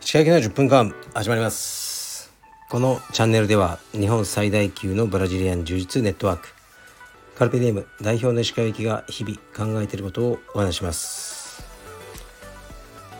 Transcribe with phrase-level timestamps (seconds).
[0.00, 2.32] 石川の10分間始まります。
[2.70, 6.54] このチャンネルでは日本最大級のブラジリアン柔術ネットワーク
[7.34, 11.66] カルペディエム代表の石川行きが日々考えていることをお話します。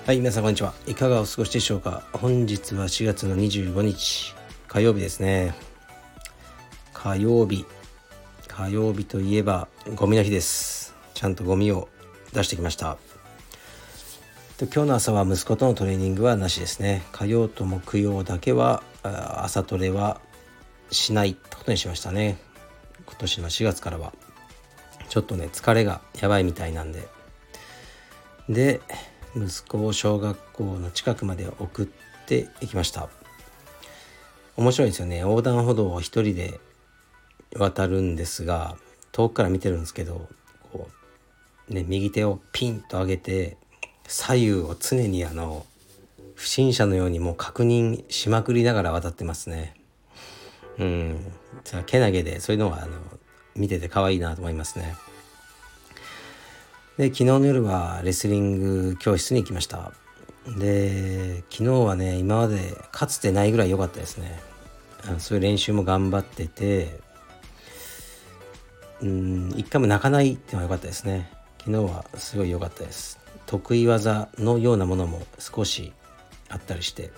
[0.07, 0.75] はい皆さんこんにちは。
[0.87, 2.05] いかがお過ごしでしょうか。
[2.13, 4.33] 本日は4月の25日
[4.69, 5.57] 火曜日ですね。
[6.93, 7.67] 火曜日。
[8.59, 10.93] 火曜日といえばゴミの日です。
[11.15, 11.89] ちゃんとゴミを
[12.33, 12.99] 出してきました。
[14.61, 17.05] 今日の朝は息子とのトレーニングはなしですね。
[17.13, 20.21] 火曜と木曜だけは朝トレは
[20.91, 22.37] しないってことにしましたね。
[23.07, 24.13] 今年の4月からは。
[25.09, 27.07] ちょっとね疲れがやばいみたいなんで。
[28.49, 28.81] で
[29.37, 31.87] 息子を小学校の近くまで送っ
[32.27, 33.09] ていきました。
[34.57, 35.19] 面白いですよね。
[35.19, 36.59] 横断歩道を一人で
[37.57, 38.77] 渡るんですが
[39.13, 40.29] 遠くから見てるんですけど
[40.73, 40.89] こ
[41.71, 43.57] う、ね、右手をピンと上げて
[44.07, 45.67] 左右を常にあの
[46.35, 49.75] 不審者のようにもう確認しまくりながら渡ってますね。
[50.79, 51.33] うん、
[51.65, 52.93] じゃあけなげでそういうのはあの
[53.57, 54.95] 見てて可愛いなと思いますね。
[56.97, 59.93] で昨日の夜はレスリング教室に行きました。
[60.59, 64.41] で昨日はね今までかつてないぐらい良かったですね。
[65.19, 67.01] そういう練習も頑張ってて
[69.03, 71.31] うん一回も泣かないっていうのが良かったですね。
[71.59, 73.19] 昨日はすごい良かったです。
[73.47, 75.93] 得意技のようなものも少し
[76.49, 77.11] あったりして。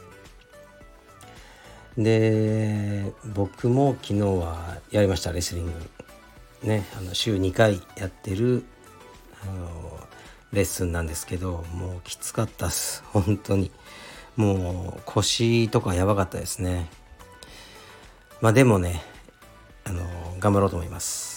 [1.97, 5.73] で僕も昨日はやりましたレスリング。
[6.63, 8.65] ねあの週2回やってる
[9.43, 9.99] あの
[10.53, 13.03] レッスンなんですけどもうきつかったっす。
[13.13, 13.71] 本当に。
[14.37, 16.89] もう腰とかやばかったですね。
[18.41, 19.03] まあでもね
[19.85, 20.03] あの
[20.39, 21.30] 頑張ろうと思います。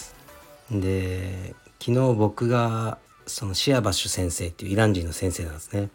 [0.70, 5.90] で昨日僕がそのシアバッシュ先生っていうイラン人の先生なんですね。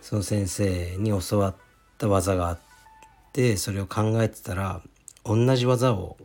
[0.00, 1.54] その先生に教わっ
[1.96, 2.58] た技があっ
[3.32, 4.82] てそれを考えてたら
[5.24, 6.18] 同じ技を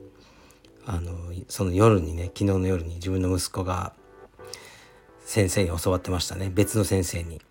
[0.86, 1.14] あの
[1.48, 3.94] その夜にね昨日の夜に自分の息子が
[5.24, 6.52] 先生に教わってましたね。
[6.54, 7.42] 別の先生に。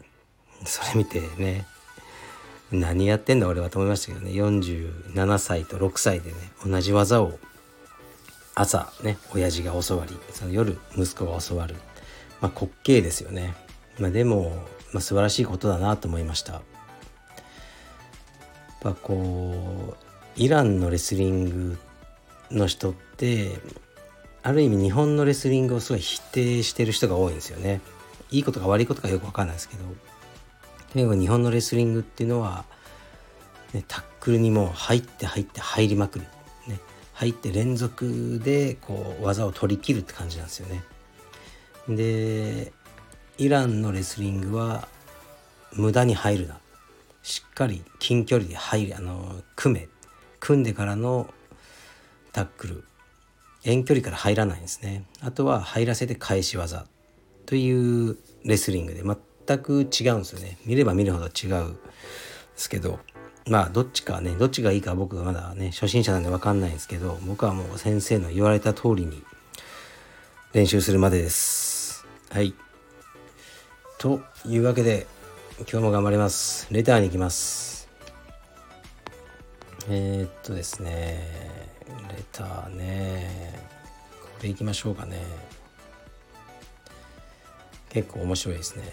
[0.65, 1.67] それ見てね
[2.73, 4.33] 何やってんだ俺はと思いましたけどね。
[4.33, 6.37] 47歳と6歳でね
[6.67, 7.39] 同じ技を
[8.61, 11.77] 朝ね親父が教わりその夜息子が教わる
[12.41, 13.55] まあ、滑稽ですよね。
[13.99, 16.53] まあ、でも、まあ、素晴らしいことだなと思いました。
[16.55, 16.63] やっ
[18.81, 19.97] ぱこ
[20.37, 21.79] うイランのレスリング
[22.53, 23.59] の人って
[24.45, 27.81] ある意味日本のレスリングをすごい否定してる人が多いんですよね。
[28.31, 29.85] いいことか悪いことかよく分かんないですけど
[30.93, 32.67] とにかく日本のレスリングっていうのは、
[33.73, 36.27] ね、タックルにも入って入って入りまくる、
[37.19, 40.85] 入って連続でこう技を取り切るって感じなんですよね。
[41.89, 42.73] で
[43.39, 44.87] イランのレスリングは
[45.73, 46.61] 無駄に入るな。
[47.25, 49.89] しっかり近距離で入るあの組め。
[50.39, 51.29] 組んでからの
[52.31, 52.85] タックル。
[53.65, 55.05] 遠距離から入らないんですね。
[55.21, 56.87] あとは入らせて返し技。
[57.47, 60.57] というレスリングで全く違うんですよね。
[60.65, 61.81] 見れば見るほど違うんで
[62.55, 63.01] すけど。
[63.49, 69.23] まあどっちかねどっちがいいか僕はまだね初心者なんで分かんないんですけど僕はもう先生の言われた通りに
[70.53, 71.69] 練習するまでです
[72.31, 72.53] はい。
[73.99, 75.07] というわけで、
[75.61, 76.69] 今日も頑張ります。
[76.71, 77.89] レターに行きます。
[79.89, 81.73] えー、っとですね、
[82.11, 83.59] レターね、
[84.21, 85.23] これ行きましょうかね。
[87.89, 88.85] 結構面白いですね。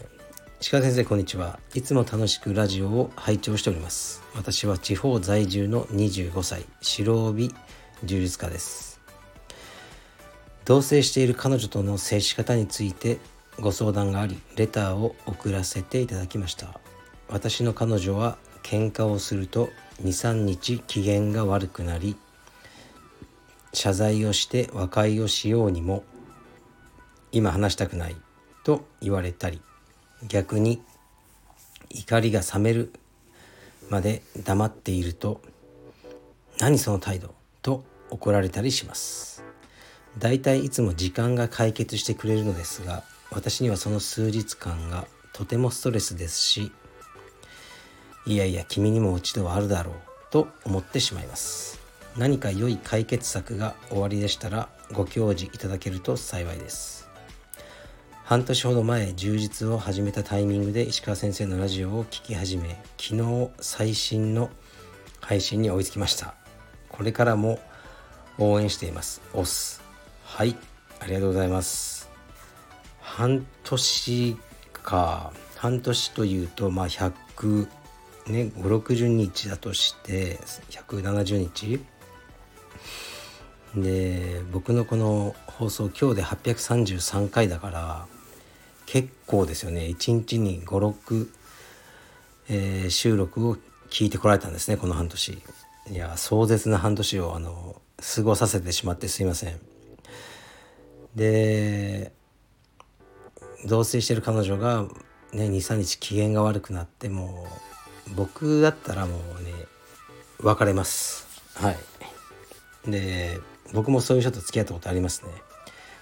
[0.62, 1.60] 鹿先生こんにちは。
[1.74, 4.24] いつも楽しくラジオを拝聴しております。
[4.36, 7.54] 私は地方在住の25歳、白帯
[8.04, 9.02] 充実家です。
[10.66, 13.20] 同棲している彼女との接し方について
[13.60, 16.80] ご相談がありレターを送らせていただきました
[17.30, 19.70] 私の彼女は喧嘩をすると
[20.02, 22.16] 23日機嫌が悪くなり
[23.74, 26.04] 謝罪をして和解をしようにも
[27.32, 28.16] 今話したくない
[28.64, 29.62] と言われたり
[30.23, 30.82] 逆に
[31.90, 32.94] 怒りが冷める
[33.90, 35.41] まで黙っていると
[36.59, 37.34] 何その態度？
[37.62, 39.44] と怒られたりします。
[40.17, 46.72] 大体いいつも時間が解決してくれるのですが私にはその数日間がとてもストレスですし
[48.26, 49.96] いやいや君にも一度はあるだろう
[50.32, 51.79] と思ってしまいます。
[52.17, 57.04] 何か良い解決策が終わりでしたらご教示いただけると幸いです。
[58.26, 64.50] 半年ほど前充実を始めたタイミングで石川先生のラジオを聴き始め昨日最新の
[65.22, 66.34] 配信に追いつきました。
[66.90, 67.60] これからも
[68.40, 69.22] 応援しています。
[69.36, 69.80] オス
[70.24, 70.56] はい。
[71.00, 72.10] ありがとうございます。
[73.00, 74.38] 半年
[74.74, 75.32] か。
[75.58, 77.68] 半年というとまあ100
[78.26, 80.40] ね560日だとして
[80.72, 81.80] 170日。
[83.76, 88.08] で僕のこの放送今日で833回だから
[88.85, 89.82] 結構ですよね。
[89.82, 91.29] 1日に56、
[92.49, 93.58] えー、収録を
[93.90, 95.41] 聞いてこられたんですねこの半年。
[95.91, 97.82] いや壮絶な半年をあの
[98.16, 99.59] 過ごさせてしまってすいません。
[101.16, 102.11] で
[103.67, 104.84] 同棲してる彼女が
[105.31, 107.47] ね23日機嫌が悪くなっても
[108.11, 109.52] う僕だったらもうね
[110.40, 111.28] 別れます。
[111.55, 111.78] はい。
[112.88, 113.40] で
[113.73, 115.31] 僕もそういう人と付き合ったことありますね。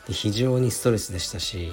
[0.08, 1.72] で非常にストレスでしたし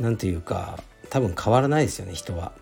[0.00, 2.52] 何というか多分変わらないですよね人は。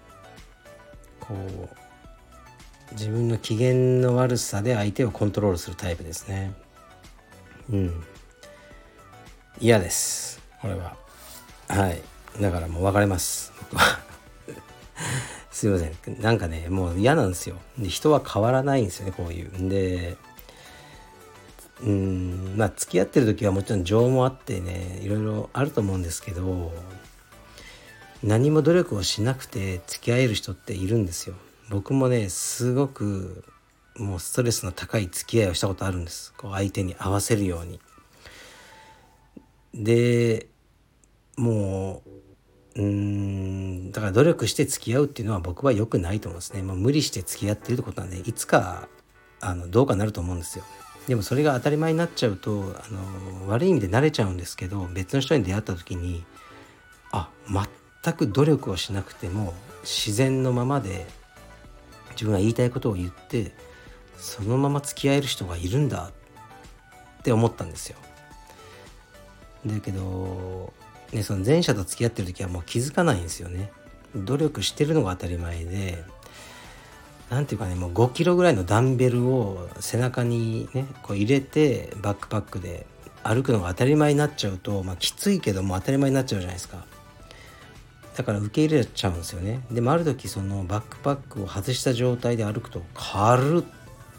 [1.20, 6.52] こう自分の機嫌の悪さで相手をコントロールするタイプですね。
[7.70, 8.05] うん。
[9.61, 10.96] 嫌ですこれは。
[11.69, 12.02] はい。
[12.40, 13.52] だからもう別れます。
[13.70, 13.99] 僕 は
[15.50, 16.20] すいません。
[16.20, 17.56] なんかねもう嫌なんですよ。
[17.79, 19.56] で人は変わらないんですよねこういう。
[19.56, 20.17] んで
[21.82, 26.73] うんまあ付き合ってる時はもちろん情もあってねいろいろあると思うんですけど
[28.23, 31.37] 何も努力をしなくて付き合える人っているんですよ。
[31.70, 33.44] 僕もねすごく
[33.97, 36.32] もうストレスの高い付き合いをしたことあるんです。
[36.37, 37.81] こう相手に合わせるように。
[39.75, 40.49] で
[41.37, 42.03] も
[42.76, 46.62] ううんだから努力して付き合うっていうのは僕は良くないと思うんですね。
[46.62, 48.88] もう無理して付き合ってるってことなんでいつか
[49.41, 50.65] あのどうかなると思うんですよ。
[51.06, 56.25] でもそれが当たり前になっちゃうとあの悪い意味で慣れちゃうんですけど別の人に出会った時に
[57.12, 57.31] あ
[58.08, 61.06] 全く努力をしなくても自然のままで
[62.12, 63.52] 自分が言いたいことを言って
[64.16, 66.10] そのまま付き合える人がいるんだ
[67.20, 67.96] って思ったんですよ。
[69.66, 70.72] だけど、
[71.12, 73.70] ね、その前者と付き合ってる時はもう気づかないんですよね。
[74.16, 76.02] 努力してるのが当たり前で
[77.31, 82.87] 何ていうかねもう5キロぐらいのダンベルを背中にねこう入れてバックパックで
[83.22, 86.87] 歩くのが当たり前になっちゃうと、まあ、きついけども当たり前になっちゃうじゃないですか
[88.19, 89.61] だから受け入れちゃうんですよね。
[89.70, 93.62] でもある時そのバックパックを外した状態で歩くと軽っ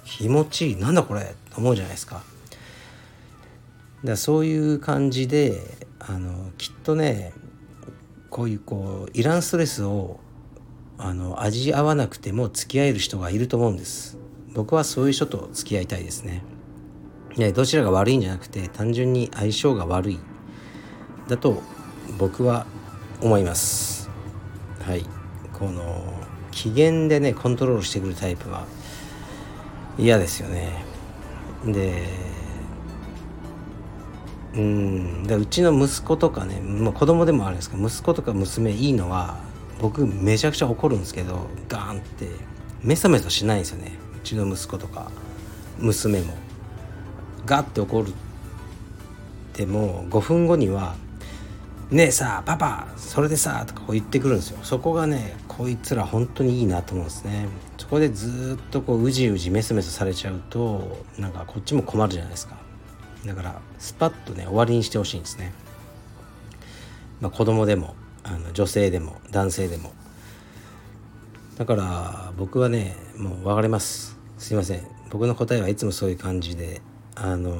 [0.06, 2.24] 気持ちいいなんだこれと思うじゃないですか。
[4.04, 5.62] だそういう感じで
[6.00, 7.34] あのきっとね
[8.30, 10.20] こういうこうイランストレスを
[10.98, 14.18] あの味合わなくても付き合える人がいると思うんです。
[14.56, 16.42] 僕はそういう人と付き合いたいですね。
[17.38, 20.20] ねどちらが悪いんじゃなくて単純に相性が悪い。
[21.28, 21.62] だと
[22.18, 22.66] 僕は
[23.22, 24.10] 思います。
[24.82, 25.06] はい。
[25.54, 26.14] この
[26.52, 28.66] 機嫌でねコントロールしてくるタイプは
[29.98, 30.84] 嫌ですよね。
[31.66, 32.08] で
[34.56, 35.24] うん。
[35.24, 39.38] でうちの息子とかね、まあ、子供でもあるんですけど息子とか娘いいのは
[39.82, 42.28] 僕めちゃくちゃ怒るんですけどガーンって
[42.82, 43.92] メソメソしないんですよね。
[44.18, 45.12] うちの息子とか
[45.78, 46.34] 娘も。
[47.46, 48.14] ガッて怒る
[49.54, 50.96] でも5分後には
[51.92, 54.60] 「ねえさパパそれでさ」とかこう言ってくるんですよ。
[54.62, 57.48] そこがねこいつら本当にいいなと思うんですね。
[57.78, 62.58] そこでずっとこううじうじメソメソされちゃうとなんかこっちも困るじゃないですか。
[63.26, 65.52] だからスパッとね終わりにしてほしいんですね。
[67.22, 69.92] まあ子供でもあの女性でも男性でも。
[71.58, 74.16] だから僕はねもう別れます。
[74.38, 74.88] すいません。
[75.10, 76.82] 僕の答えはいつもそういう感じで
[77.16, 77.58] あの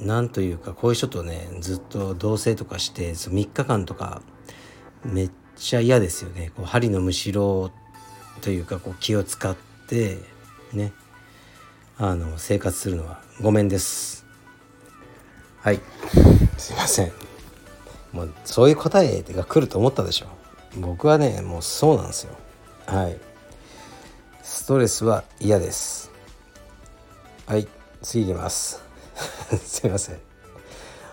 [0.00, 4.22] なんというかこういう人とねずっと同棲とかして3日間とか
[5.04, 6.52] めっちゃ嫌ですよね。
[6.56, 7.70] こう針のむしろ
[8.40, 9.56] というかこう気を使っ
[9.88, 10.18] て
[10.72, 10.92] ね。
[12.00, 13.20] あの生活するのは。
[13.40, 14.24] ごめんです。
[15.60, 15.80] はい。
[16.56, 17.12] すいません。
[18.12, 20.26] もうそういう答えが来ると思ったでしょ。
[20.76, 22.34] 僕はねもうそうなんですよ。
[22.86, 23.18] はい。
[24.42, 26.12] ストレスは嫌です。
[27.46, 27.66] はい。
[28.00, 28.87] 次いきます。
[29.64, 30.18] すいません。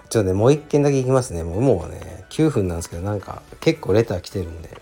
[0.10, 1.44] ちょっとねもう一件だけいきますね。
[1.44, 4.70] もうもうね9分なんですけどなんか結構レター来てるんで。
[4.72, 4.80] えっ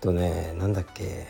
[0.00, 1.26] とねなんだっけ。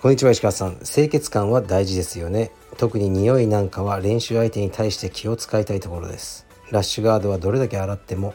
[0.00, 0.76] こんにちは石川さん。
[0.78, 2.50] 清潔感は大事ですよね。
[2.76, 6.46] 特に匂いなんかは練習相手に対して気を使いたいところです。
[6.70, 8.34] ラッシュガードはどれだけ洗っても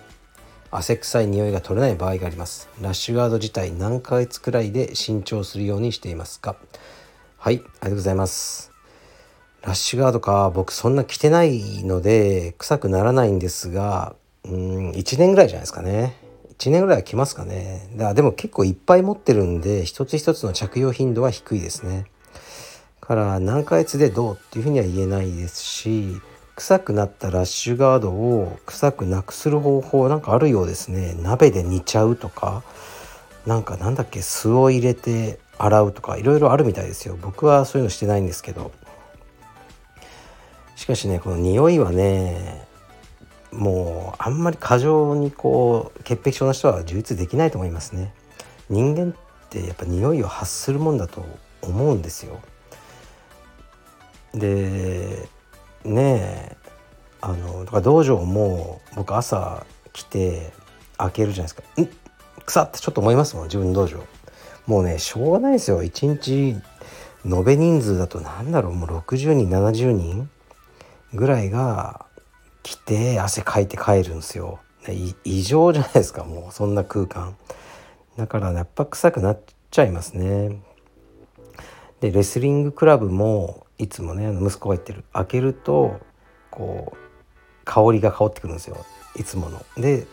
[0.71, 2.69] 汗臭い匂いが取れない場合があります。
[2.81, 6.55] ラッシュガード自体何ヶ月くらいで新調するようにしていますか？
[7.37, 8.66] はいありがとうございます。
[9.63, 16.15] ラッシュガードか僕そんな着てないので臭くならないんですがうん1年ぐらいじゃないですかね。
[16.57, 17.89] 1年ぐらいは着ますかね。
[17.95, 22.05] だでも結構いっぱい持ってるんで一つ一つの着用頻度は低いですね。
[23.01, 26.19] から何ヶ月でどうっていうふうには言えないですし
[26.55, 31.15] 臭くなったラッシュガードを臭くなくする方法なんかあるようですね。
[31.21, 32.63] 鍋で煮ちゃうとか
[33.45, 37.17] なんかなんだっけ酢を入れて洗うとかいろいろあるみたいですよ。
[37.21, 38.71] 僕はそういうのしてないんですけど。
[40.87, 42.65] かしねこの匂いはね
[43.51, 48.13] もうあんまり過剰にこう潔癖症の人は充実できないと思いますね。
[48.69, 51.25] 人間ってやっぱ匂いを発するもんだと
[51.61, 52.39] 思うんですよ。
[54.33, 55.27] で
[55.83, 56.57] ねえ
[57.21, 60.51] あのだから道場も僕朝来て
[60.97, 61.89] 開けるじゃないですか「ん
[62.45, 64.03] 腐ってちょっと思いますもん自分の道場。
[64.67, 65.81] もうねしょうがないですよ。
[65.83, 66.55] 一日
[67.25, 70.29] 延べ人数だと何だろうもう60人70人
[71.13, 72.05] ぐらいが
[72.63, 74.59] 来て汗かいて帰るんですよ。
[75.23, 77.35] 異常じゃないですかもうそんな空間。
[78.17, 80.61] だからやっぱ臭くなっちゃいますね。
[81.99, 85.03] でレスリングクラブもいつもね息子が言ってる。
[85.13, 85.99] 開けると
[86.51, 86.97] こう
[87.65, 88.77] 香りが香ってくるんですよ。
[89.15, 89.65] いつもの。
[89.75, 90.07] で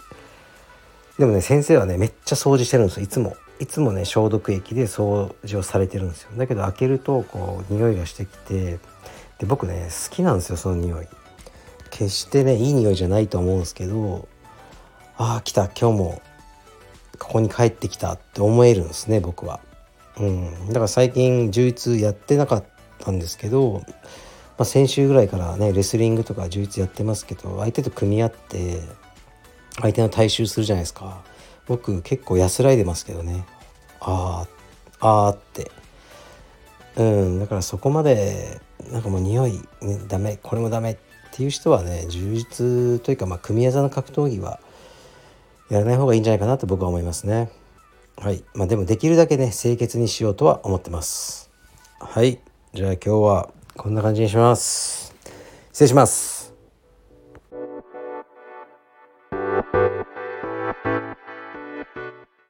[1.19, 3.05] でもね先生はねめっちゃ掃除してるんですよ。
[3.05, 3.37] いつも。
[3.61, 6.31] いつもね消毒液で掃除をされてるんですよ。
[6.37, 8.81] だけど開けるとこう匂いがしてきて
[9.39, 11.07] で僕ね好きなんですよその匂い。
[11.91, 14.29] 決してねいい匂いじゃないと思うんですけど
[15.17, 16.23] ああ来た今日も
[17.21, 19.61] ここに帰ってきたって思えるんですね僕は。
[20.19, 20.69] うん。
[20.69, 22.65] だから最近充実やってなかっ
[22.99, 23.83] たんですけど
[24.57, 28.81] まあ、先週ぐらいからねレスリングとか充実やってますけど相手と組み合って
[29.81, 31.25] 相手の対襲するじゃないですか。
[31.67, 33.45] 僕結構安らいでますけどね。
[34.01, 34.47] あ
[35.01, 35.71] あああって。
[36.97, 38.61] うんだからそこまで
[38.93, 40.97] なんかもう匂い、ね、ダメこれもダメっ
[41.33, 44.61] ていう人はね充実というかまあ組み技の格闘技は
[45.71, 47.51] やらない方がいいんじゃないかなと僕は思いますね。
[48.17, 48.45] はい。
[48.55, 51.51] まあでもできるだけね清潔にしようとは思ってます。
[51.99, 52.39] はい。
[52.75, 55.15] じゃあ今日はこんな感じにします。
[55.73, 56.44] 失礼します。